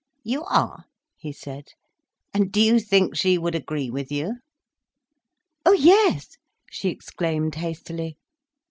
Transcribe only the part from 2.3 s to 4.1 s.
"And do you think she would agree